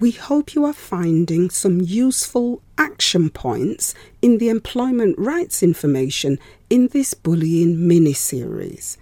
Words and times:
We 0.00 0.10
hope 0.10 0.54
you 0.54 0.64
are 0.64 0.72
finding 0.72 1.50
some 1.50 1.80
useful 1.80 2.62
action 2.76 3.30
points 3.30 3.94
in 4.20 4.38
the 4.38 4.48
employment 4.48 5.16
rights 5.16 5.62
information 5.62 6.38
in 6.68 6.88
this 6.88 7.14
bullying 7.14 7.86
mini 7.86 8.12
series. 8.12 8.98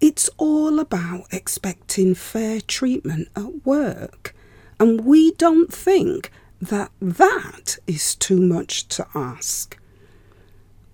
It's 0.00 0.30
all 0.36 0.78
about 0.78 1.24
expecting 1.32 2.14
fair 2.14 2.60
treatment 2.60 3.28
at 3.34 3.66
work, 3.66 4.34
and 4.78 5.04
we 5.04 5.32
don't 5.32 5.72
think 5.72 6.30
that 6.60 6.92
that 7.00 7.78
is 7.88 8.14
too 8.14 8.40
much 8.40 8.86
to 8.88 9.06
ask. 9.16 9.76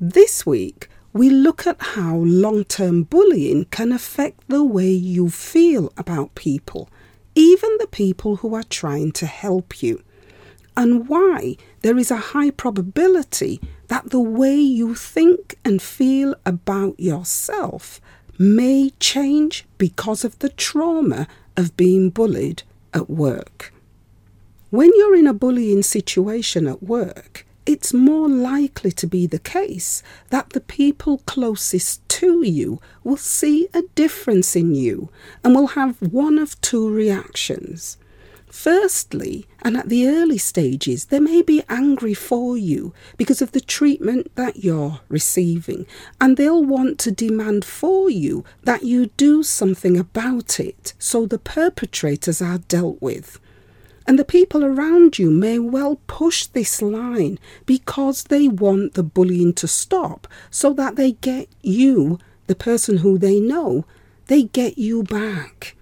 This 0.00 0.46
week, 0.46 0.88
we 1.12 1.28
look 1.28 1.66
at 1.66 1.76
how 1.80 2.16
long 2.16 2.64
term 2.64 3.02
bullying 3.02 3.66
can 3.66 3.92
affect 3.92 4.48
the 4.48 4.64
way 4.64 4.90
you 4.90 5.28
feel 5.28 5.92
about 5.98 6.34
people 6.34 6.88
even 7.34 7.76
the 7.78 7.86
people 7.86 8.36
who 8.36 8.54
are 8.54 8.62
trying 8.62 9.12
to 9.12 9.26
help 9.26 9.82
you, 9.82 10.02
and 10.76 11.08
why 11.08 11.56
there 11.82 11.98
is 11.98 12.10
a 12.10 12.16
high 12.16 12.50
probability 12.50 13.60
that 13.88 14.10
the 14.10 14.20
way 14.20 14.56
you 14.56 14.94
think 14.94 15.56
and 15.64 15.80
feel 15.80 16.34
about 16.44 16.98
yourself 16.98 18.00
may 18.38 18.90
change 18.98 19.64
because 19.78 20.24
of 20.24 20.38
the 20.40 20.48
trauma 20.48 21.28
of 21.56 21.76
being 21.76 22.10
bullied 22.10 22.62
at 22.92 23.08
work. 23.08 23.72
When 24.70 24.90
you're 24.96 25.14
in 25.14 25.28
a 25.28 25.34
bullying 25.34 25.82
situation 25.82 26.66
at 26.66 26.82
work, 26.82 27.46
it's 27.66 27.94
more 27.94 28.28
likely 28.28 28.92
to 28.92 29.06
be 29.06 29.26
the 29.26 29.38
case 29.38 30.02
that 30.30 30.50
the 30.50 30.60
people 30.60 31.18
closest 31.26 32.06
to 32.08 32.42
you 32.42 32.80
will 33.02 33.16
see 33.16 33.68
a 33.72 33.82
difference 33.94 34.54
in 34.54 34.74
you 34.74 35.08
and 35.42 35.54
will 35.54 35.68
have 35.68 36.00
one 36.00 36.38
of 36.38 36.60
two 36.60 36.88
reactions. 36.88 37.96
Firstly, 38.54 39.46
and 39.62 39.76
at 39.76 39.88
the 39.88 40.06
early 40.06 40.38
stages, 40.38 41.06
they 41.06 41.18
may 41.18 41.42
be 41.42 41.64
angry 41.68 42.14
for 42.14 42.56
you 42.56 42.94
because 43.16 43.42
of 43.42 43.50
the 43.50 43.60
treatment 43.60 44.30
that 44.36 44.62
you're 44.62 45.00
receiving, 45.08 45.86
and 46.20 46.36
they'll 46.36 46.64
want 46.64 47.00
to 47.00 47.10
demand 47.10 47.64
for 47.64 48.08
you 48.08 48.44
that 48.62 48.84
you 48.84 49.06
do 49.16 49.42
something 49.42 49.98
about 49.98 50.60
it 50.60 50.94
so 51.00 51.26
the 51.26 51.38
perpetrators 51.38 52.40
are 52.40 52.58
dealt 52.58 53.02
with. 53.02 53.40
And 54.06 54.18
the 54.18 54.24
people 54.24 54.64
around 54.64 55.18
you 55.18 55.30
may 55.30 55.58
well 55.58 55.98
push 56.06 56.46
this 56.46 56.82
line 56.82 57.38
because 57.64 58.24
they 58.24 58.48
want 58.48 58.94
the 58.94 59.02
bullying 59.02 59.54
to 59.54 59.66
stop 59.66 60.28
so 60.50 60.72
that 60.74 60.96
they 60.96 61.12
get 61.12 61.48
you, 61.62 62.18
the 62.46 62.54
person 62.54 62.98
who 62.98 63.16
they 63.18 63.40
know, 63.40 63.86
they 64.26 64.44
get 64.44 64.76
you 64.76 65.02
back. 65.02 65.74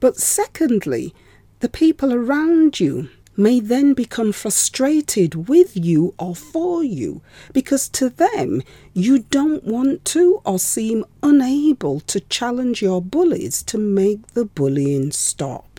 But 0.00 0.16
secondly, 0.16 1.14
the 1.60 1.68
people 1.68 2.14
around 2.14 2.80
you 2.80 3.10
may 3.36 3.60
then 3.60 3.94
become 3.94 4.32
frustrated 4.32 5.48
with 5.48 5.76
you 5.76 6.14
or 6.18 6.34
for 6.34 6.82
you 6.82 7.22
because 7.52 7.88
to 7.88 8.08
them 8.08 8.62
you 8.92 9.20
don't 9.30 9.64
want 9.64 10.04
to 10.04 10.40
or 10.44 10.58
seem 10.58 11.04
unable 11.22 12.00
to 12.00 12.20
challenge 12.20 12.82
your 12.82 13.00
bullies 13.00 13.62
to 13.62 13.78
make 13.78 14.26
the 14.28 14.44
bullying 14.44 15.10
stop. 15.10 15.69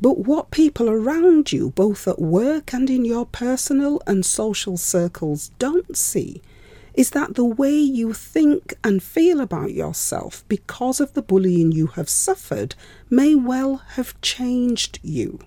But 0.00 0.18
what 0.18 0.50
people 0.50 0.88
around 0.88 1.50
you, 1.52 1.70
both 1.70 2.06
at 2.06 2.20
work 2.20 2.72
and 2.72 2.88
in 2.88 3.04
your 3.04 3.26
personal 3.26 4.00
and 4.06 4.24
social 4.24 4.76
circles, 4.76 5.50
don't 5.58 5.96
see 5.96 6.40
is 6.94 7.10
that 7.10 7.34
the 7.34 7.44
way 7.44 7.76
you 7.76 8.12
think 8.12 8.74
and 8.82 9.02
feel 9.02 9.40
about 9.40 9.72
yourself 9.72 10.44
because 10.48 11.00
of 11.00 11.14
the 11.14 11.22
bullying 11.22 11.70
you 11.70 11.88
have 11.88 12.08
suffered 12.08 12.74
may 13.08 13.34
well 13.34 13.76
have 13.94 14.20
changed 14.20 14.98
you. 15.02 15.38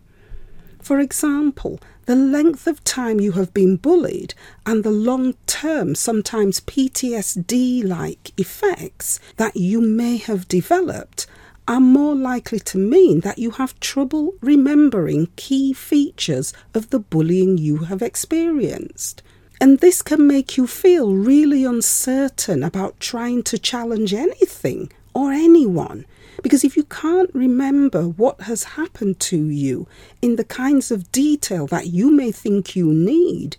For 0.82 1.00
example, 1.00 1.80
the 2.06 2.16
length 2.16 2.68
of 2.68 2.84
time 2.84 3.20
you 3.20 3.34
have 3.34 3.54
been 3.54 3.76
bullied 3.78 4.34
and 4.66 4.84
the 4.84 4.92
long 4.92 5.36
term, 5.46 5.94
sometimes 5.94 6.62
PTSD 6.62 7.86
like 7.86 8.32
effects 8.38 9.20
that 9.38 9.56
you 9.56 9.80
may 9.80 10.18
have 10.18 10.48
developed 10.48 11.28
are 11.72 11.80
more 11.80 12.14
likely 12.14 12.60
to 12.60 12.78
mean 12.78 13.22
that 13.22 13.40
you 13.40 13.52
have 13.52 13.80
trouble 13.80 14.34
remembering 14.42 15.30
key 15.38 15.72
features 15.72 16.52
of 16.74 16.90
the 16.90 17.00
bullying 17.00 17.58
you 17.58 17.78
have 17.78 18.02
experienced. 18.02 19.24
And 19.62 19.80
this 19.80 20.02
can 20.02 20.28
make 20.28 20.58
you 20.58 20.68
feel 20.68 21.14
really 21.14 21.64
uncertain 21.64 22.62
about 22.62 23.00
trying 23.00 23.44
to 23.44 23.58
challenge 23.58 24.14
anything 24.14 24.92
or 25.14 25.32
anyone. 25.32 26.06
Because 26.44 26.66
if 26.66 26.76
you 26.76 26.84
can't 26.84 27.34
remember 27.34 28.04
what 28.04 28.42
has 28.42 28.76
happened 28.76 29.22
to 29.22 29.38
you 29.38 29.88
in 30.22 30.36
the 30.36 30.44
kinds 30.44 30.92
of 30.92 31.10
detail 31.14 31.68
that 31.68 31.88
you 31.88 32.12
may 32.12 32.34
think 32.34 32.76
you 32.76 32.94
need, 32.94 33.56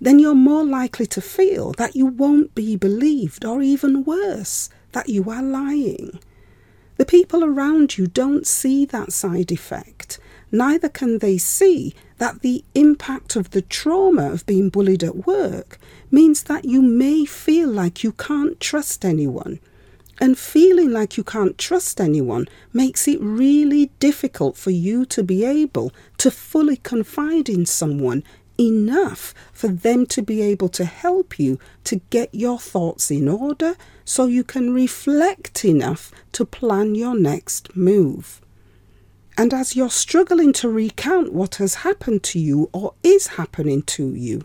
then 0.00 0.20
you're 0.20 0.34
more 0.36 0.64
likely 0.64 1.06
to 1.06 1.20
feel 1.20 1.72
that 1.78 1.96
you 1.96 2.06
won't 2.06 2.54
be 2.54 2.76
believed, 2.76 3.44
or 3.44 3.60
even 3.60 4.04
worse, 4.04 4.70
that 4.92 5.08
you 5.08 5.28
are 5.28 5.42
lying. 5.42 6.20
The 6.96 7.04
people 7.04 7.44
around 7.44 7.98
you 7.98 8.06
don't 8.06 8.46
see 8.46 8.84
that 8.86 9.12
side 9.12 9.52
effect. 9.52 10.18
Neither 10.50 10.88
can 10.88 11.18
they 11.18 11.38
see 11.38 11.94
that 12.18 12.40
the 12.40 12.64
impact 12.74 13.36
of 13.36 13.50
the 13.50 13.62
trauma 13.62 14.32
of 14.32 14.46
being 14.46 14.70
bullied 14.70 15.04
at 15.04 15.26
work 15.26 15.78
means 16.10 16.44
that 16.44 16.64
you 16.64 16.80
may 16.80 17.24
feel 17.24 17.68
like 17.68 18.02
you 18.02 18.12
can't 18.12 18.58
trust 18.60 19.04
anyone. 19.04 19.58
And 20.18 20.38
feeling 20.38 20.92
like 20.92 21.18
you 21.18 21.24
can't 21.24 21.58
trust 21.58 22.00
anyone 22.00 22.46
makes 22.72 23.06
it 23.06 23.20
really 23.20 23.90
difficult 23.98 24.56
for 24.56 24.70
you 24.70 25.04
to 25.06 25.22
be 25.22 25.44
able 25.44 25.92
to 26.18 26.30
fully 26.30 26.78
confide 26.78 27.50
in 27.50 27.66
someone 27.66 28.24
enough 28.58 29.34
for 29.52 29.68
them 29.68 30.06
to 30.06 30.22
be 30.22 30.40
able 30.40 30.70
to 30.70 30.86
help 30.86 31.38
you 31.38 31.58
to 31.84 31.96
get 32.08 32.34
your 32.34 32.58
thoughts 32.58 33.10
in 33.10 33.28
order 33.28 33.76
so 34.06 34.24
you 34.24 34.44
can 34.44 34.72
reflect 34.72 35.64
enough 35.64 36.12
to 36.32 36.46
plan 36.46 36.94
your 36.94 37.18
next 37.18 37.76
move. 37.76 38.40
And 39.36 39.52
as 39.52 39.76
you're 39.76 39.90
struggling 39.90 40.54
to 40.54 40.68
recount 40.70 41.32
what 41.32 41.56
has 41.56 41.74
happened 41.76 42.22
to 42.22 42.38
you 42.38 42.70
or 42.72 42.94
is 43.02 43.26
happening 43.26 43.82
to 43.82 44.14
you, 44.14 44.44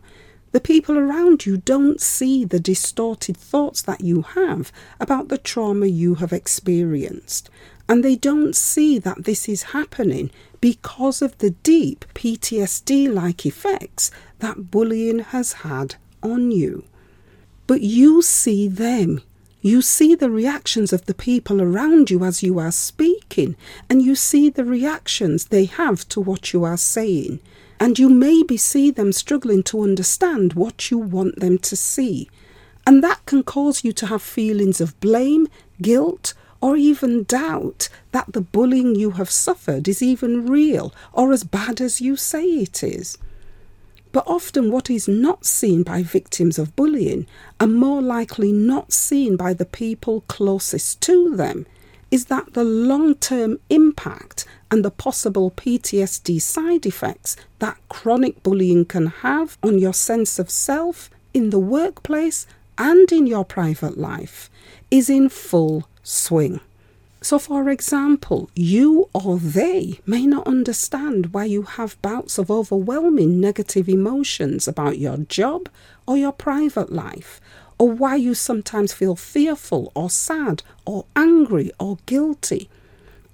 the 0.51 0.59
people 0.59 0.97
around 0.97 1.45
you 1.45 1.57
don't 1.57 2.01
see 2.01 2.43
the 2.43 2.59
distorted 2.59 3.37
thoughts 3.37 3.83
that 3.83 4.01
you 4.01 4.23
have 4.23 4.71
about 4.99 5.29
the 5.29 5.37
trauma 5.37 5.85
you 5.85 6.15
have 6.15 6.33
experienced. 6.33 7.49
And 7.87 8.03
they 8.03 8.15
don't 8.15 8.55
see 8.55 8.99
that 8.99 9.23
this 9.23 9.47
is 9.47 9.71
happening 9.71 10.31
because 10.59 11.21
of 11.21 11.37
the 11.37 11.51
deep 11.51 12.03
PTSD 12.15 13.13
like 13.13 13.45
effects 13.45 14.11
that 14.39 14.71
bullying 14.71 15.19
has 15.19 15.53
had 15.53 15.95
on 16.21 16.51
you. 16.51 16.83
But 17.67 17.81
you 17.81 18.21
see 18.21 18.67
them. 18.67 19.21
You 19.63 19.83
see 19.83 20.15
the 20.15 20.31
reactions 20.31 20.91
of 20.91 21.05
the 21.05 21.13
people 21.13 21.61
around 21.61 22.09
you 22.09 22.23
as 22.23 22.41
you 22.41 22.57
are 22.57 22.71
speaking, 22.71 23.55
and 23.89 24.01
you 24.01 24.15
see 24.15 24.49
the 24.49 24.65
reactions 24.65 25.45
they 25.45 25.65
have 25.65 26.07
to 26.09 26.19
what 26.19 26.51
you 26.51 26.63
are 26.63 26.77
saying. 26.77 27.39
And 27.79 27.99
you 27.99 28.09
maybe 28.09 28.57
see 28.57 28.89
them 28.89 29.11
struggling 29.11 29.61
to 29.63 29.81
understand 29.81 30.53
what 30.53 30.89
you 30.89 30.97
want 30.97 31.39
them 31.39 31.59
to 31.59 31.75
see. 31.75 32.29
And 32.87 33.03
that 33.03 33.23
can 33.27 33.43
cause 33.43 33.83
you 33.83 33.91
to 33.93 34.07
have 34.07 34.23
feelings 34.23 34.81
of 34.81 34.99
blame, 34.99 35.47
guilt, 35.79 36.33
or 36.59 36.75
even 36.75 37.23
doubt 37.23 37.87
that 38.11 38.33
the 38.33 38.41
bullying 38.41 38.95
you 38.95 39.11
have 39.11 39.29
suffered 39.29 39.87
is 39.87 40.01
even 40.01 40.47
real 40.47 40.93
or 41.13 41.31
as 41.31 41.43
bad 41.43 41.79
as 41.81 42.01
you 42.01 42.15
say 42.15 42.45
it 42.45 42.83
is. 42.83 43.17
But 44.11 44.27
often, 44.27 44.71
what 44.71 44.89
is 44.89 45.07
not 45.07 45.45
seen 45.45 45.83
by 45.83 46.03
victims 46.03 46.59
of 46.59 46.75
bullying, 46.75 47.27
and 47.59 47.75
more 47.75 48.01
likely 48.01 48.51
not 48.51 48.91
seen 48.91 49.37
by 49.37 49.53
the 49.53 49.65
people 49.65 50.21
closest 50.27 50.99
to 51.01 51.35
them, 51.35 51.65
is 52.09 52.25
that 52.25 52.53
the 52.53 52.63
long 52.63 53.15
term 53.15 53.59
impact 53.69 54.45
and 54.69 54.83
the 54.83 54.91
possible 54.91 55.51
PTSD 55.51 56.41
side 56.41 56.85
effects 56.85 57.37
that 57.59 57.77
chronic 57.87 58.43
bullying 58.43 58.85
can 58.85 59.07
have 59.07 59.57
on 59.63 59.79
your 59.79 59.93
sense 59.93 60.37
of 60.39 60.49
self 60.49 61.09
in 61.33 61.49
the 61.49 61.59
workplace 61.59 62.45
and 62.77 63.11
in 63.11 63.27
your 63.27 63.45
private 63.45 63.97
life 63.97 64.49
is 64.89 65.09
in 65.09 65.29
full 65.29 65.87
swing. 66.03 66.59
So, 67.23 67.37
for 67.37 67.69
example, 67.69 68.49
you 68.55 69.07
or 69.13 69.37
they 69.37 69.99
may 70.07 70.25
not 70.25 70.47
understand 70.47 71.33
why 71.33 71.45
you 71.45 71.61
have 71.61 72.01
bouts 72.01 72.39
of 72.39 72.49
overwhelming 72.49 73.39
negative 73.39 73.87
emotions 73.87 74.67
about 74.67 74.97
your 74.97 75.17
job 75.17 75.69
or 76.07 76.17
your 76.17 76.31
private 76.31 76.91
life, 76.91 77.39
or 77.77 77.91
why 77.91 78.15
you 78.15 78.33
sometimes 78.33 78.91
feel 78.91 79.15
fearful 79.15 79.91
or 79.93 80.09
sad 80.09 80.63
or 80.83 81.05
angry 81.15 81.71
or 81.79 81.99
guilty, 82.07 82.69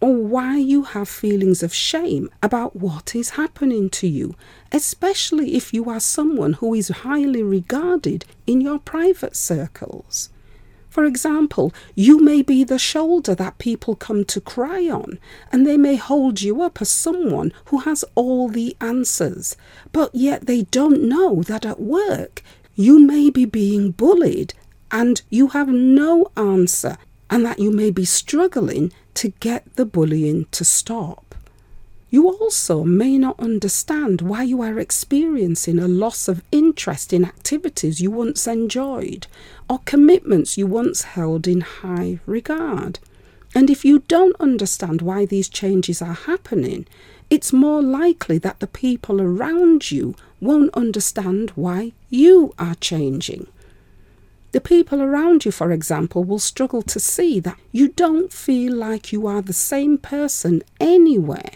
or 0.02 0.14
why 0.16 0.58
you 0.58 0.84
have 0.84 1.08
feelings 1.08 1.64
of 1.64 1.74
shame 1.74 2.30
about 2.44 2.76
what 2.76 3.16
is 3.16 3.32
happening 3.32 3.90
to 3.90 4.08
you, 4.08 4.36
especially 4.74 5.56
if 5.56 5.74
you 5.74 5.90
are 5.90 6.02
someone 6.02 6.54
who 6.54 6.74
is 6.74 6.90
highly 6.90 7.42
regarded 7.42 8.26
in 8.46 8.60
your 8.60 8.80
private 8.80 9.36
circles. 9.36 10.30
For 10.98 11.06
example, 11.06 11.76
you 11.94 12.20
may 12.20 12.42
be 12.42 12.64
the 12.64 12.80
shoulder 12.80 13.36
that 13.36 13.60
people 13.60 13.96
come 13.96 14.26
to 14.26 14.42
cry 14.42 14.90
on, 14.90 15.20
and 15.52 15.64
they 15.64 15.78
may 15.78 15.96
hold 15.96 16.42
you 16.42 16.64
up 16.64 16.82
as 16.82 16.90
someone 16.90 17.54
who 17.66 17.82
has 17.82 18.04
all 18.16 18.50
the 18.50 18.76
answers, 18.82 19.56
but 19.92 20.10
yet 20.16 20.48
they 20.48 20.64
don't 20.64 21.04
know 21.04 21.44
that 21.44 21.68
at 21.68 21.80
work 21.80 22.42
you 22.74 22.98
may 22.98 23.30
be 23.30 23.46
being 23.46 23.92
bullied 23.92 24.56
and 24.90 25.22
you 25.30 25.50
have 25.50 25.68
no 25.68 26.32
answer, 26.36 26.98
and 27.30 27.46
that 27.46 27.60
you 27.60 27.70
may 27.70 27.92
be 27.92 28.04
struggling 28.04 28.92
to 29.14 29.30
get 29.40 29.76
the 29.76 29.86
bullying 29.86 30.48
to 30.50 30.66
stop. 30.66 31.27
You 32.10 32.30
also 32.30 32.86
may 32.86 33.18
not 33.18 33.38
understand 33.38 34.22
why 34.22 34.44
you 34.44 34.62
are 34.62 34.80
experiencing 34.80 35.78
a 35.78 35.90
loss 35.90 36.30
of 36.30 36.42
interest 36.54 37.12
in 37.12 37.26
activities 37.26 38.00
you 38.00 38.12
once 38.12 38.48
enjoyed 38.48 39.28
or 39.70 39.80
commitments 39.84 40.58
you 40.58 40.68
once 40.68 41.02
held 41.02 41.48
in 41.48 41.60
high 41.60 42.20
regard. 42.26 43.00
And 43.54 43.70
if 43.70 43.84
you 43.84 44.04
don't 44.08 44.40
understand 44.40 45.02
why 45.02 45.26
these 45.26 45.50
changes 45.50 46.02
are 46.02 46.14
happening, 46.14 46.86
it's 47.30 47.52
more 47.52 47.82
likely 47.82 48.38
that 48.38 48.62
the 48.62 48.68
people 48.68 49.22
around 49.22 49.92
you 49.92 50.16
won't 50.40 50.74
understand 50.76 51.52
why 51.56 51.92
you 52.10 52.54
are 52.58 52.76
changing. 52.76 53.48
The 54.54 54.62
people 54.62 55.02
around 55.02 55.44
you, 55.44 55.52
for 55.52 55.74
example, 55.74 56.24
will 56.24 56.40
struggle 56.40 56.82
to 56.84 57.02
see 57.02 57.42
that 57.42 57.60
you 57.74 57.90
don't 57.90 58.32
feel 58.32 58.74
like 58.74 59.12
you 59.12 59.28
are 59.28 59.42
the 59.42 59.52
same 59.52 59.98
person 59.98 60.64
anywhere 60.80 61.52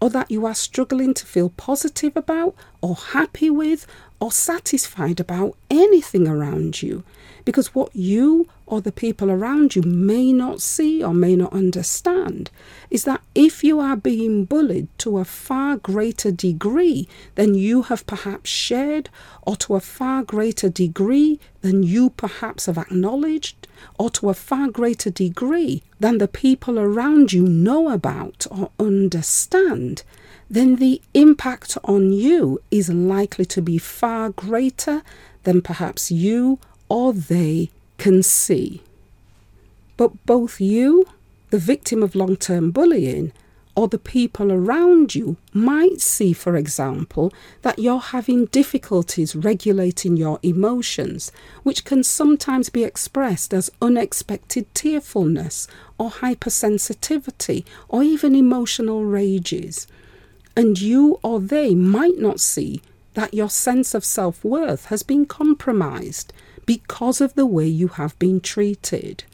or 0.00 0.10
that 0.10 0.30
you 0.30 0.44
are 0.46 0.54
struggling 0.54 1.14
to 1.14 1.26
feel 1.26 1.50
positive 1.50 2.16
about, 2.16 2.54
or 2.80 2.94
happy 2.96 3.50
with, 3.50 3.86
or 4.20 4.30
satisfied 4.32 5.20
about 5.20 5.56
anything 5.70 6.26
around 6.28 6.82
you. 6.82 7.02
Because 7.46 7.76
what 7.76 7.94
you 7.94 8.48
or 8.66 8.80
the 8.80 8.90
people 8.90 9.30
around 9.30 9.76
you 9.76 9.82
may 9.82 10.32
not 10.32 10.60
see 10.60 11.00
or 11.02 11.14
may 11.14 11.36
not 11.36 11.52
understand 11.52 12.50
is 12.90 13.04
that 13.04 13.22
if 13.36 13.62
you 13.62 13.78
are 13.78 13.96
being 13.96 14.44
bullied 14.44 14.88
to 14.98 15.18
a 15.18 15.24
far 15.24 15.76
greater 15.76 16.32
degree 16.32 17.08
than 17.36 17.54
you 17.54 17.82
have 17.82 18.04
perhaps 18.04 18.50
shared, 18.50 19.10
or 19.42 19.54
to 19.56 19.76
a 19.76 19.80
far 19.80 20.24
greater 20.24 20.68
degree 20.68 21.38
than 21.60 21.84
you 21.84 22.10
perhaps 22.10 22.66
have 22.66 22.76
acknowledged, 22.76 23.68
or 23.96 24.10
to 24.10 24.28
a 24.28 24.34
far 24.34 24.68
greater 24.68 25.10
degree 25.10 25.84
than 26.00 26.18
the 26.18 26.26
people 26.26 26.80
around 26.80 27.32
you 27.32 27.46
know 27.46 27.90
about 27.90 28.44
or 28.50 28.72
understand, 28.80 30.02
then 30.50 30.76
the 30.76 31.00
impact 31.14 31.78
on 31.84 32.12
you 32.12 32.60
is 32.72 32.88
likely 32.88 33.44
to 33.44 33.62
be 33.62 33.78
far 33.78 34.30
greater 34.30 35.02
than 35.44 35.62
perhaps 35.62 36.10
you 36.10 36.58
or 36.88 37.12
they 37.12 37.70
can 37.98 38.22
see. 38.22 38.82
But 39.96 40.26
both 40.26 40.60
you, 40.60 41.06
the 41.50 41.58
victim 41.58 42.02
of 42.02 42.14
long 42.14 42.36
term 42.36 42.70
bullying, 42.70 43.32
or 43.76 43.88
the 43.88 43.98
people 43.98 44.50
around 44.50 45.14
you 45.14 45.36
might 45.52 46.00
see, 46.00 46.32
for 46.32 46.56
example, 46.56 47.30
that 47.60 47.78
you're 47.78 48.00
having 48.00 48.46
difficulties 48.46 49.36
regulating 49.36 50.16
your 50.16 50.38
emotions, 50.42 51.30
which 51.62 51.84
can 51.84 52.02
sometimes 52.02 52.70
be 52.70 52.84
expressed 52.84 53.52
as 53.52 53.70
unexpected 53.82 54.74
tearfulness 54.74 55.68
or 55.98 56.10
hypersensitivity 56.10 57.66
or 57.88 58.02
even 58.02 58.34
emotional 58.34 59.04
rages. 59.04 59.86
And 60.56 60.80
you 60.80 61.20
or 61.22 61.38
they 61.38 61.74
might 61.74 62.18
not 62.18 62.40
see 62.40 62.80
that 63.12 63.34
your 63.34 63.50
sense 63.50 63.94
of 63.94 64.06
self 64.06 64.42
worth 64.42 64.86
has 64.86 65.02
been 65.02 65.26
compromised 65.26 66.32
because 66.66 67.20
of 67.20 67.34
the 67.34 67.46
way 67.46 67.66
you 67.66 67.88
have 67.88 68.18
been 68.18 68.40
treated. 68.40 69.24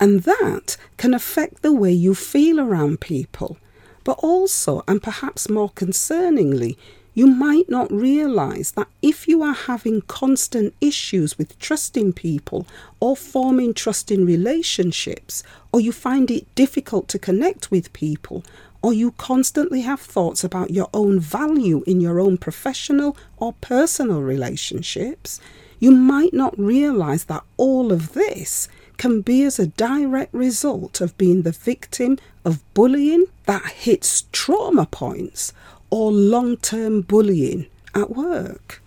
And 0.00 0.22
that 0.22 0.76
can 0.96 1.14
affect 1.14 1.62
the 1.62 1.72
way 1.72 1.92
you 1.92 2.14
feel 2.14 2.58
around 2.58 3.00
people. 3.00 3.58
But 4.02 4.18
also, 4.22 4.82
and 4.88 5.02
perhaps 5.02 5.50
more 5.50 5.70
concerningly, 5.70 6.76
you 7.12 7.26
might 7.26 7.68
not 7.68 7.92
realize 7.92 8.72
that 8.72 8.88
if 9.02 9.28
you 9.28 9.42
are 9.42 9.52
having 9.52 10.00
constant 10.02 10.74
issues 10.80 11.36
with 11.36 11.58
trusting 11.58 12.14
people 12.14 12.66
or 12.98 13.16
forming 13.16 13.74
trusting 13.74 14.24
relationships, 14.24 15.42
or 15.72 15.80
you 15.80 15.92
find 15.92 16.30
it 16.30 16.54
difficult 16.54 17.08
to 17.08 17.18
connect 17.18 17.70
with 17.70 17.92
people, 17.92 18.42
or 18.80 18.94
you 18.94 19.10
constantly 19.12 19.82
have 19.82 20.00
thoughts 20.00 20.42
about 20.44 20.70
your 20.70 20.88
own 20.94 21.20
value 21.20 21.84
in 21.86 22.00
your 22.00 22.20
own 22.20 22.38
professional 22.38 23.16
or 23.36 23.52
personal 23.60 24.22
relationships, 24.22 25.40
you 25.80 25.90
might 25.90 26.32
not 26.32 26.56
realize 26.58 27.24
that 27.24 27.42
all 27.56 27.90
of 27.90 28.12
this 28.12 28.68
can 28.98 29.22
be 29.22 29.42
as 29.42 29.58
a 29.58 29.66
direct 29.66 30.32
result 30.32 31.00
of 31.00 31.18
being 31.18 31.42
the 31.42 31.52
victim 31.52 32.18
of 32.44 32.62
bullying 32.74 33.24
that 33.46 33.66
hits 33.66 34.24
trauma 34.30 34.86
points 34.86 35.52
or 35.90 36.12
long 36.12 36.56
term 36.58 37.00
bullying 37.00 37.66
at 37.94 38.10
work. 38.10 38.82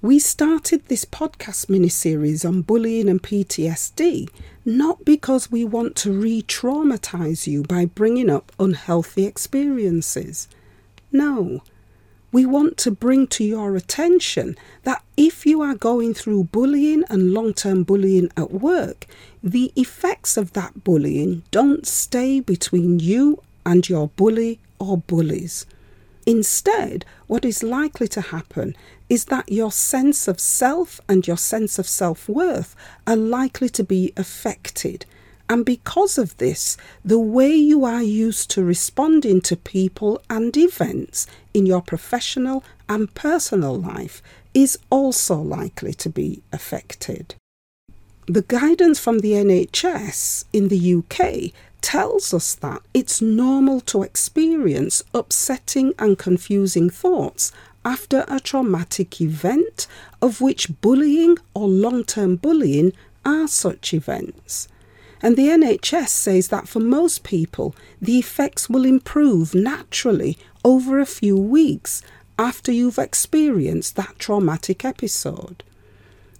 We 0.00 0.20
started 0.20 0.84
this 0.86 1.04
podcast 1.04 1.68
mini 1.68 1.88
series 1.88 2.44
on 2.44 2.62
bullying 2.62 3.08
and 3.08 3.20
PTSD 3.20 4.28
not 4.68 5.02
because 5.04 5.50
we 5.50 5.64
want 5.64 5.96
to 5.96 6.12
re 6.12 6.42
traumatize 6.42 7.46
you 7.46 7.62
by 7.62 7.86
bringing 7.86 8.28
up 8.28 8.52
unhealthy 8.60 9.24
experiences. 9.24 10.46
No, 11.10 11.62
we 12.30 12.44
want 12.44 12.76
to 12.78 12.90
bring 12.90 13.26
to 13.26 13.44
your 13.44 13.74
attention 13.74 14.56
that 14.82 15.02
if 15.16 15.46
you 15.46 15.62
are 15.62 15.74
going 15.74 16.12
through 16.12 16.44
bullying 16.44 17.04
and 17.08 17.32
long 17.32 17.54
term 17.54 17.82
bullying 17.84 18.30
at 18.36 18.52
work, 18.52 19.06
the 19.42 19.72
effects 19.76 20.36
of 20.36 20.52
that 20.52 20.84
bullying 20.84 21.42
don't 21.50 21.86
stay 21.86 22.40
between 22.40 22.98
you 22.98 23.42
and 23.64 23.88
your 23.88 24.08
bully 24.08 24.58
or 24.78 24.98
bullies. 24.98 25.64
Instead, 26.26 27.06
what 27.26 27.44
is 27.44 27.62
likely 27.62 28.06
to 28.08 28.20
happen 28.20 28.76
is 29.08 29.26
that 29.26 29.50
your 29.50 29.72
sense 29.72 30.28
of 30.28 30.38
self 30.38 31.00
and 31.08 31.26
your 31.26 31.38
sense 31.38 31.78
of 31.78 31.88
self 31.88 32.28
worth 32.28 32.76
are 33.06 33.16
likely 33.16 33.70
to 33.70 33.82
be 33.82 34.12
affected 34.16 35.06
and 35.48 35.64
because 35.64 36.18
of 36.18 36.36
this, 36.36 36.76
the 37.04 37.18
way 37.18 37.54
you 37.54 37.84
are 37.84 38.02
used 38.02 38.50
to 38.50 38.62
responding 38.62 39.40
to 39.42 39.56
people 39.56 40.20
and 40.28 40.54
events 40.56 41.26
in 41.54 41.64
your 41.64 41.80
professional 41.80 42.62
and 42.88 43.14
personal 43.14 43.74
life 43.74 44.22
is 44.52 44.78
also 44.90 45.36
likely 45.36 45.94
to 45.94 46.10
be 46.10 46.42
affected. 46.52 47.34
The 48.26 48.42
guidance 48.42 48.98
from 48.98 49.20
the 49.20 49.32
NHS 49.32 50.44
in 50.52 50.68
the 50.68 50.94
UK 50.96 51.52
tells 51.80 52.34
us 52.34 52.54
that 52.56 52.82
it's 52.92 53.22
normal 53.22 53.80
to 53.82 54.02
experience 54.02 55.02
upsetting 55.14 55.94
and 55.98 56.18
confusing 56.18 56.90
thoughts 56.90 57.52
after 57.84 58.26
a 58.28 58.38
traumatic 58.38 59.20
event, 59.22 59.86
of 60.20 60.42
which 60.42 60.80
bullying 60.82 61.38
or 61.54 61.66
long 61.68 62.04
term 62.04 62.36
bullying 62.36 62.92
are 63.24 63.48
such 63.48 63.94
events. 63.94 64.68
And 65.20 65.36
the 65.36 65.48
NHS 65.48 66.08
says 66.08 66.48
that 66.48 66.68
for 66.68 66.80
most 66.80 67.24
people, 67.24 67.74
the 68.00 68.18
effects 68.18 68.68
will 68.68 68.84
improve 68.84 69.54
naturally 69.54 70.38
over 70.64 71.00
a 71.00 71.06
few 71.06 71.36
weeks 71.36 72.02
after 72.38 72.70
you've 72.70 72.98
experienced 72.98 73.96
that 73.96 74.18
traumatic 74.18 74.84
episode. 74.84 75.64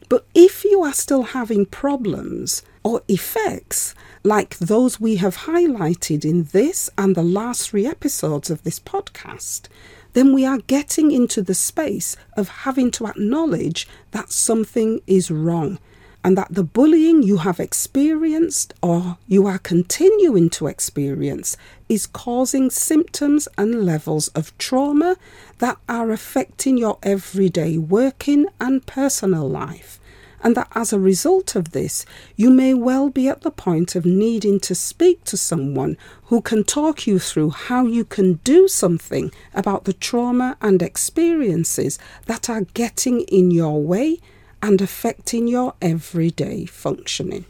But 0.09 0.27
if 0.35 0.65
you 0.65 0.83
are 0.83 0.93
still 0.93 1.23
having 1.23 1.67
problems 1.67 2.63
or 2.83 3.03
effects 3.09 3.95
like 4.23 4.59
those 4.59 5.01
we 5.01 5.17
have 5.17 5.39
highlighted 5.39 6.25
in 6.25 6.45
this 6.45 6.89
and 6.97 7.15
the 7.15 7.23
last 7.23 7.69
three 7.69 7.87
episodes 7.87 8.49
of 8.49 8.63
this 8.63 8.79
podcast, 8.79 9.67
then 10.15 10.33
we 10.33 10.47
are 10.47 10.59
getting 10.59 11.11
into 11.11 11.43
the 11.43 11.55
space 11.55 12.17
of 12.37 12.49
having 12.49 12.91
to 12.93 13.07
acknowledge 13.07 13.87
that 14.13 14.33
something 14.33 15.01
is 15.07 15.31
wrong 15.31 15.79
and 16.25 16.37
that 16.37 16.53
the 16.53 16.65
bullying 16.65 17.23
you 17.23 17.39
have 17.39 17.61
experienced 17.61 18.75
or 18.83 19.19
you 19.27 19.47
are 19.47 19.59
continuing 19.59 20.51
to 20.51 20.67
experience 20.67 21.57
is 21.89 22.07
causing 22.07 22.71
symptoms 22.71 23.49
and 23.57 23.85
levels 23.85 24.29
of 24.29 24.57
trauma 24.59 25.17
that 25.59 25.79
are 25.89 26.11
affecting 26.11 26.77
your 26.77 26.99
everyday 27.03 27.79
working 27.79 28.47
and 28.61 28.85
personal 28.87 29.49
life. 29.49 29.99
and 30.43 30.57
that 30.57 30.69
as 30.75 30.93
a 30.93 31.01
result 31.01 31.57
of 31.57 31.73
this, 31.73 32.07
you 32.37 32.51
may 32.51 32.73
well 32.73 33.11
be 33.11 33.29
at 33.29 33.43
the 33.43 33.51
point 33.51 33.97
of 33.97 34.05
needing 34.05 34.61
to 34.61 34.75
speak 34.75 35.25
to 35.25 35.37
someone 35.37 35.97
who 36.25 36.41
can 36.41 36.63
talk 36.63 37.07
you 37.07 37.19
through 37.19 37.51
how 37.51 37.85
you 37.85 38.05
can 38.05 38.35
do 38.45 38.69
something 38.69 39.33
about 39.55 39.85
the 39.85 39.93
trauma 39.93 40.57
and 40.61 40.83
experiences 40.83 41.99
that 42.27 42.49
are 42.49 42.63
getting 42.75 43.23
in 43.23 43.51
your 43.51 43.83
way 43.83 44.19
and 44.63 44.81
affecting 44.81 45.47
your 45.47 45.75
everyday 45.81 46.67
functioning. 46.67 47.45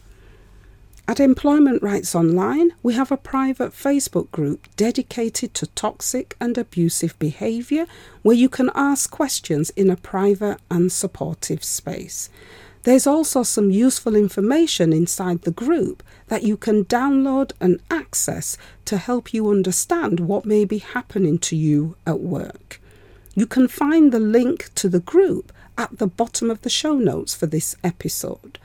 At 1.07 1.21
Employment 1.21 1.83
Rights 1.83 2.15
Online, 2.15 2.73
we 2.83 2.93
have 2.93 3.11
a 3.11 3.17
private 3.17 3.73
Facebook 3.73 4.31
group 4.31 4.69
dedicated 4.77 5.55
to 5.55 5.67
toxic 5.69 6.37
and 6.39 6.59
abusive 6.59 7.19
behaviour 7.19 7.87
where 8.21 8.37
you 8.37 8.51
can 8.51 8.71
ask 8.75 9.11
questions 9.11 9.71
in 9.71 9.89
a 9.89 9.97
private 9.97 10.59
and 10.71 10.93
supportive 10.93 11.65
space. 11.65 12.29
There's 12.83 13.07
also 13.07 13.43
some 13.43 13.71
useful 13.71 14.15
information 14.15 14.93
inside 14.93 15.43
the 15.43 15.51
group 15.51 16.03
that 16.27 16.43
you 16.43 16.59
can 16.59 16.85
download 16.85 17.53
and 17.59 17.81
access 17.91 18.59
to 18.85 18.99
help 18.99 19.33
you 19.33 19.51
understand 19.51 20.21
what 20.21 20.45
may 20.45 20.67
be 20.67 20.79
happening 20.79 21.39
to 21.39 21.57
you 21.57 21.97
at 22.07 22.21
work. 22.21 22.83
You 23.35 23.47
can 23.47 23.67
find 23.67 24.13
the 24.13 24.21
link 24.21 24.75
to 24.75 24.89
the 24.89 25.01
group 25.01 25.53
at 25.79 25.99
the 25.99 26.07
bottom 26.07 26.51
of 26.51 26.61
the 26.63 26.69
show 26.69 26.95
notes 26.95 27.35
for 27.35 27.47
this 27.47 27.77
episode. 27.83 28.59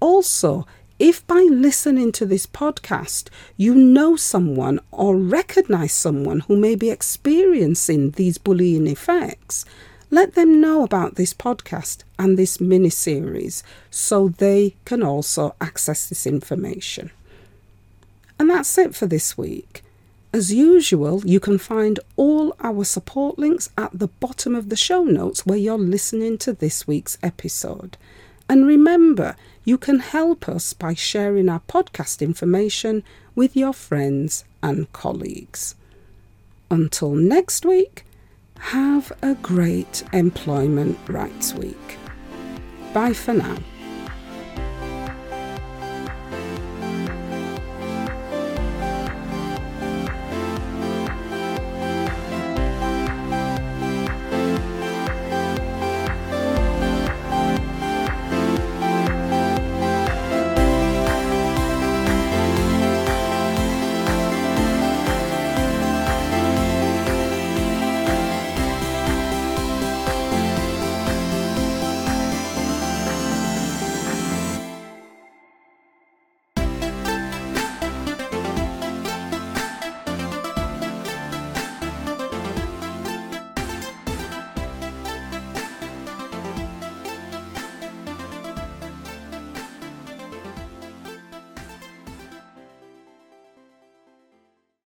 Also, 0.00 0.66
if 0.98 1.26
by 1.26 1.46
listening 1.50 2.12
to 2.12 2.24
this 2.24 2.46
podcast 2.46 3.28
you 3.56 3.74
know 3.74 4.14
someone 4.14 4.78
or 4.92 5.16
recognize 5.16 5.92
someone 5.92 6.40
who 6.40 6.56
may 6.56 6.76
be 6.76 6.90
experiencing 6.90 8.12
these 8.12 8.38
bullying 8.38 8.86
effects, 8.86 9.64
let 10.10 10.34
them 10.34 10.60
know 10.60 10.84
about 10.84 11.16
this 11.16 11.34
podcast 11.34 12.04
and 12.18 12.38
this 12.38 12.60
mini 12.60 12.90
series 12.90 13.64
so 13.90 14.28
they 14.28 14.76
can 14.84 15.02
also 15.02 15.54
access 15.60 16.08
this 16.08 16.26
information. 16.26 17.10
And 18.38 18.50
that's 18.50 18.76
it 18.78 18.94
for 18.94 19.06
this 19.06 19.36
week. 19.36 19.82
As 20.34 20.50
usual, 20.52 21.22
you 21.26 21.40
can 21.40 21.58
find 21.58 22.00
all 22.16 22.56
our 22.60 22.84
support 22.84 23.38
links 23.38 23.68
at 23.76 23.90
the 23.92 24.08
bottom 24.08 24.54
of 24.54 24.70
the 24.70 24.76
show 24.76 25.04
notes 25.04 25.44
where 25.44 25.58
you're 25.58 25.76
listening 25.76 26.38
to 26.38 26.54
this 26.54 26.86
week's 26.86 27.18
episode. 27.22 27.98
And 28.48 28.66
remember, 28.66 29.36
you 29.64 29.76
can 29.76 29.98
help 29.98 30.48
us 30.48 30.72
by 30.72 30.94
sharing 30.94 31.50
our 31.50 31.60
podcast 31.68 32.22
information 32.22 33.02
with 33.34 33.54
your 33.56 33.74
friends 33.74 34.44
and 34.62 34.90
colleagues. 34.92 35.74
Until 36.70 37.14
next 37.14 37.66
week, 37.66 38.06
have 38.58 39.12
a 39.20 39.34
great 39.34 40.02
Employment 40.14 40.98
Rights 41.08 41.52
Week. 41.52 41.98
Bye 42.94 43.12
for 43.12 43.34
now. 43.34 43.58